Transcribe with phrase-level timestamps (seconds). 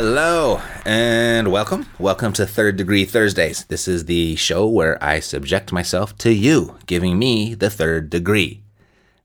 [0.00, 1.84] Hello and welcome.
[1.98, 3.64] Welcome to Third Degree Thursdays.
[3.64, 8.62] This is the show where I subject myself to you, giving me the third degree.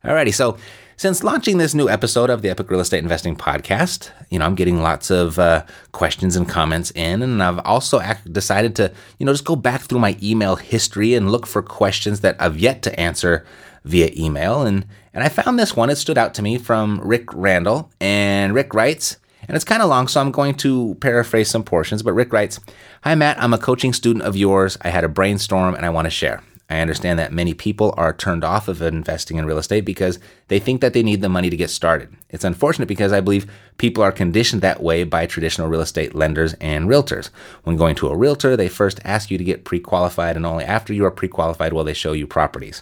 [0.04, 0.58] Alrighty, so
[0.98, 4.56] since launching this new episode of the Epic Real Estate Investing Podcast, you know, I'm
[4.56, 9.28] getting lots of uh, questions and comments in, and I've also ac- decided to, you
[9.28, 12.82] know, just go back through my email history and look for questions that I've yet
[12.82, 13.46] to answer
[13.86, 14.64] via email.
[14.64, 17.92] And, and I found this one, it stood out to me from Rick Randall.
[18.02, 22.04] And Rick writes, and it's kind of long, so I'm going to paraphrase some portions.
[22.04, 22.60] But Rick writes
[23.04, 23.42] Hi, Matt.
[23.42, 24.78] I'm a coaching student of yours.
[24.82, 26.44] I had a brainstorm and I want to share.
[26.70, 30.60] I understand that many people are turned off of investing in real estate because they
[30.60, 32.16] think that they need the money to get started.
[32.30, 36.54] It's unfortunate because I believe people are conditioned that way by traditional real estate lenders
[36.56, 37.30] and realtors.
[37.64, 40.64] When going to a realtor, they first ask you to get pre qualified, and only
[40.64, 42.82] after you are pre qualified will they show you properties.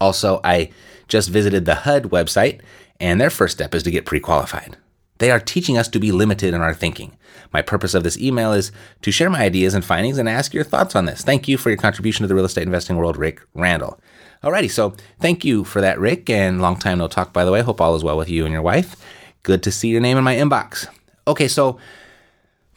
[0.00, 0.70] Also, I
[1.06, 2.60] just visited the HUD website,
[2.98, 4.78] and their first step is to get pre qualified.
[5.20, 7.14] They are teaching us to be limited in our thinking.
[7.52, 10.64] My purpose of this email is to share my ideas and findings and ask your
[10.64, 11.20] thoughts on this.
[11.20, 14.00] Thank you for your contribution to the real estate investing world, Rick Randall.
[14.42, 17.60] Alrighty, so thank you for that, Rick, and long time no talk, by the way.
[17.60, 18.96] Hope all is well with you and your wife.
[19.42, 20.86] Good to see your name in my inbox.
[21.28, 21.78] Okay, so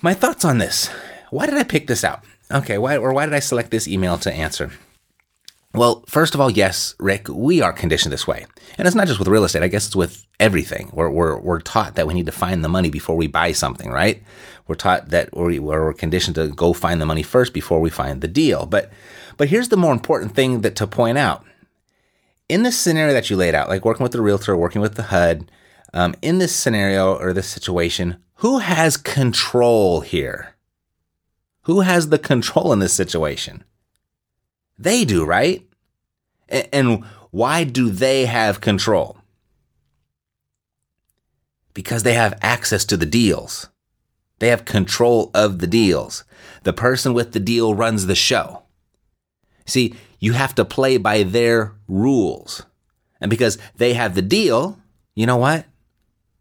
[0.01, 0.89] my thoughts on this.
[1.29, 2.25] Why did I pick this out?
[2.51, 4.71] Okay, why or why did I select this email to answer?
[5.75, 8.45] Well, first of all, yes, Rick, we are conditioned this way.
[8.77, 10.91] And it's not just with real estate, I guess it's with everything.
[10.93, 13.89] We're, we're, we're taught that we need to find the money before we buy something,
[13.89, 14.21] right?
[14.67, 18.21] We're taught that we're, we're conditioned to go find the money first before we find
[18.21, 18.67] the deal.
[18.67, 18.91] But,
[19.35, 21.43] but here's the more important thing that to point out.
[22.49, 25.03] In this scenario that you laid out, like working with the realtor, working with the
[25.03, 25.49] HUD,
[25.91, 30.55] um, in this scenario or this situation, who has control here?
[31.61, 33.63] Who has the control in this situation?
[34.77, 35.65] They do, right?
[36.49, 39.17] And why do they have control?
[41.73, 43.69] Because they have access to the deals.
[44.39, 46.23] They have control of the deals.
[46.63, 48.63] The person with the deal runs the show.
[49.65, 52.63] See, you have to play by their rules.
[53.21, 54.79] And because they have the deal,
[55.15, 55.65] you know what?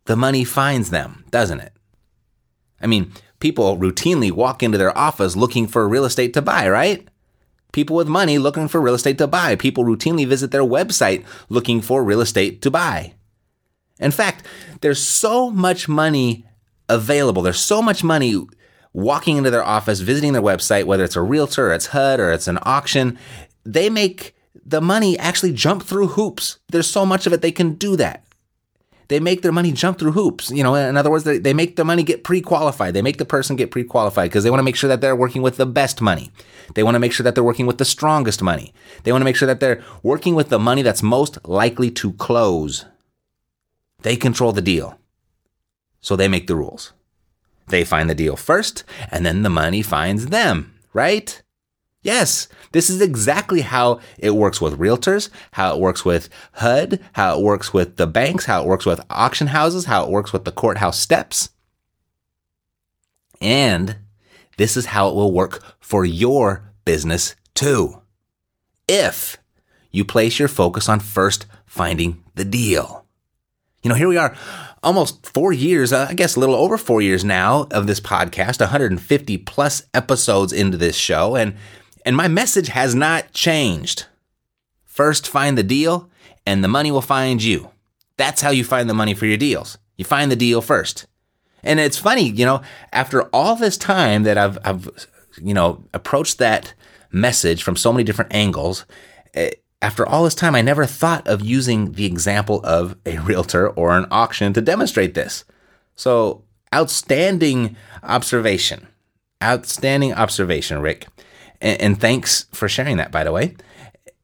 [0.06, 1.72] The money finds them, doesn't it?
[2.80, 7.06] I mean, people routinely walk into their office looking for real estate to buy, right?
[7.72, 9.56] People with money looking for real estate to buy.
[9.56, 13.14] People routinely visit their website looking for real estate to buy.
[13.98, 14.46] In fact,
[14.80, 16.46] there's so much money
[16.88, 17.42] available.
[17.42, 18.36] There's so much money
[18.92, 22.30] walking into their office, visiting their website, whether it's a realtor, or it's HUD, or
[22.30, 23.18] it's an auction.
[23.64, 24.34] They make
[24.64, 26.58] the money actually jump through hoops.
[26.68, 28.24] There's so much of it they can do that
[29.12, 30.50] they make their money jump through hoops.
[30.50, 32.94] You know, in other words, they, they make the money get pre-qualified.
[32.94, 35.42] They make the person get pre-qualified because they want to make sure that they're working
[35.42, 36.30] with the best money.
[36.74, 38.72] They want to make sure that they're working with the strongest money.
[39.02, 42.12] They want to make sure that they're working with the money that's most likely to
[42.14, 42.86] close.
[44.00, 44.98] They control the deal.
[46.00, 46.92] So they make the rules.
[47.68, 51.42] They find the deal first, and then the money finds them, right?
[52.02, 57.38] Yes, this is exactly how it works with realtors, how it works with HUD, how
[57.38, 60.44] it works with the banks, how it works with auction houses, how it works with
[60.44, 61.50] the courthouse steps.
[63.40, 63.96] And
[64.56, 68.02] this is how it will work for your business too.
[68.88, 69.36] If
[69.92, 73.06] you place your focus on first finding the deal.
[73.82, 74.36] You know, here we are
[74.82, 78.60] almost four years, uh, I guess a little over four years now of this podcast,
[78.60, 81.36] 150 plus episodes into this show.
[81.36, 81.56] And
[82.04, 84.06] and my message has not changed.
[84.84, 86.10] First, find the deal,
[86.46, 87.70] and the money will find you.
[88.16, 89.78] That's how you find the money for your deals.
[89.96, 91.06] You find the deal first.
[91.62, 94.88] And it's funny, you know, after all this time that I've, I've
[95.40, 96.74] you know, approached that
[97.10, 98.84] message from so many different angles,
[99.34, 103.68] eh, after all this time, I never thought of using the example of a realtor
[103.68, 105.44] or an auction to demonstrate this.
[105.96, 108.86] So, outstanding observation.
[109.42, 111.08] Outstanding observation, Rick.
[111.62, 113.56] And, and thanks for sharing that, by the way.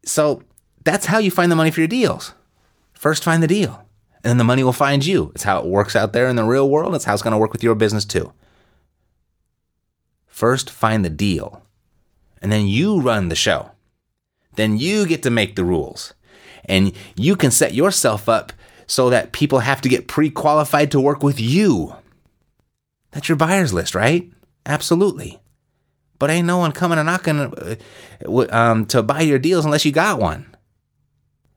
[0.05, 0.43] So
[0.85, 2.35] that's how you find the money for your deals.
[2.93, 3.87] First, find the deal,
[4.25, 5.31] and then the money will find you.
[5.35, 6.95] It's how it works out there in the real world.
[6.95, 8.33] It's how it's going to work with your business too.
[10.27, 11.63] First, find the deal,
[12.43, 13.71] and then you run the show.
[14.57, 16.15] Then you get to make the rules,
[16.65, 18.53] and you can set yourself up
[18.89, 21.95] so that people have to get pre qualified to work with you.
[23.13, 24.31] That's your buyer's list, right?
[24.67, 25.41] Absolutely.
[26.19, 29.93] But ain't no one coming and knocking uh, um, to buy your deals unless you
[29.93, 30.55] got one.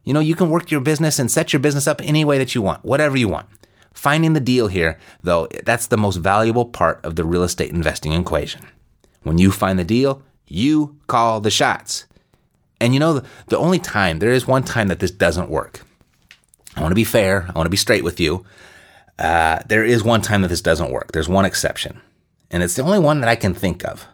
[0.03, 2.55] You know, you can work your business and set your business up any way that
[2.55, 3.47] you want, whatever you want.
[3.93, 8.13] Finding the deal here, though, that's the most valuable part of the real estate investing
[8.13, 8.65] equation.
[9.23, 12.05] When you find the deal, you call the shots.
[12.79, 15.81] And you know, the only time, there is one time that this doesn't work.
[16.75, 18.45] I want to be fair, I want to be straight with you.
[19.19, 21.11] Uh, there is one time that this doesn't work.
[21.11, 22.01] There's one exception,
[22.49, 24.07] and it's the only one that I can think of.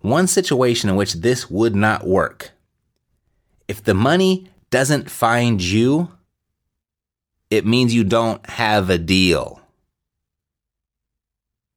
[0.00, 2.52] One situation in which this would not work.
[3.66, 6.10] If the money doesn't find you,
[7.50, 9.60] it means you don't have a deal.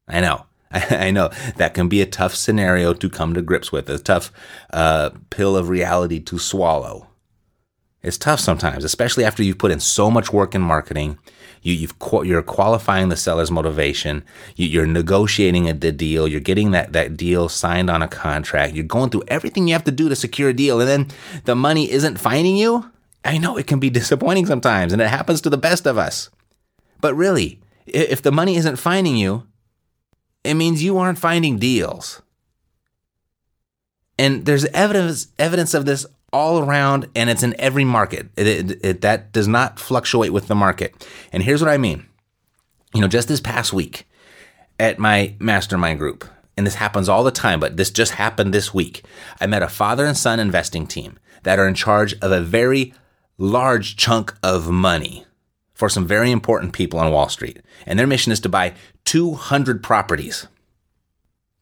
[0.07, 0.45] I know.
[0.71, 4.31] I know that can be a tough scenario to come to grips with, a tough
[4.71, 7.07] uh, pill of reality to swallow.
[8.03, 11.19] It's tough sometimes, especially after you've put in so much work in marketing.
[11.61, 14.23] You, have you're qualifying the seller's motivation.
[14.55, 16.27] You, are negotiating a, the deal.
[16.27, 18.73] You're getting that, that deal signed on a contract.
[18.73, 21.07] You're going through everything you have to do to secure a deal, and then
[21.45, 22.89] the money isn't finding you.
[23.23, 26.31] I know it can be disappointing sometimes, and it happens to the best of us.
[26.99, 29.45] But really, if the money isn't finding you,
[30.43, 32.23] it means you aren't finding deals.
[34.17, 38.29] And there's evidence evidence of this all around, and it's in every market.
[38.35, 41.07] It, it, it, that does not fluctuate with the market.
[41.31, 42.05] And here's what I mean.
[42.93, 44.07] You know, just this past week
[44.79, 46.25] at my mastermind group,
[46.57, 49.03] and this happens all the time, but this just happened this week.
[49.39, 52.93] I met a father and son investing team that are in charge of a very
[53.37, 55.25] large chunk of money
[55.73, 57.59] for some very important people on Wall Street.
[57.87, 58.73] And their mission is to buy
[59.05, 60.47] 200 properties.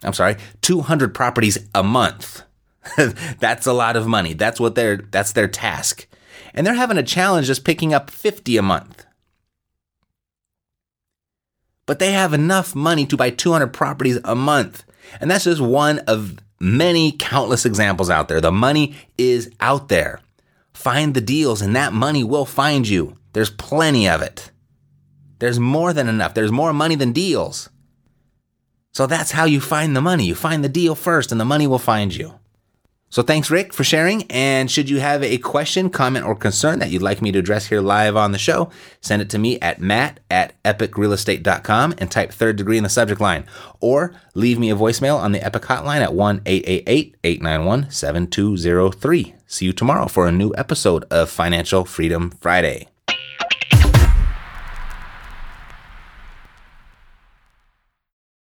[0.04, 2.44] I'm sorry, 200 properties a month.
[3.40, 4.34] that's a lot of money.
[4.34, 6.08] That's what their that's their task.
[6.54, 9.06] And they're having a challenge just picking up 50 a month.
[11.86, 14.84] But they have enough money to buy 200 properties a month.
[15.20, 18.42] And that's just one of many countless examples out there.
[18.42, 20.22] The money is out there.
[20.74, 23.18] Find the deals and that money will find you.
[23.34, 24.52] There's plenty of it.
[25.40, 26.34] There's more than enough.
[26.34, 27.70] There's more money than deals.
[28.94, 30.26] So that's how you find the money.
[30.26, 32.40] You find the deal first, and the money will find you.
[33.10, 34.24] So thanks, Rick, for sharing.
[34.30, 37.68] And should you have a question, comment, or concern that you'd like me to address
[37.68, 38.70] here live on the show,
[39.02, 43.20] send it to me at matt at epicrealestate.com and type third degree in the subject
[43.20, 43.46] line.
[43.80, 49.36] Or leave me a voicemail on the Epic hotline at 1 888 891 7203.
[49.48, 52.90] See you tomorrow for a new episode of Financial Freedom Friday.